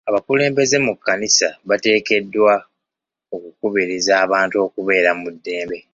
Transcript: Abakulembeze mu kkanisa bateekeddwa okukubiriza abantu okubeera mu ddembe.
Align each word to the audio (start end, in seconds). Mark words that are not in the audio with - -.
Abakulembeze 0.09 0.77
mu 0.85 0.93
kkanisa 0.95 1.47
bateekeddwa 1.69 2.53
okukubiriza 3.35 4.13
abantu 4.25 4.55
okubeera 4.65 5.11
mu 5.21 5.29
ddembe. 5.35 5.77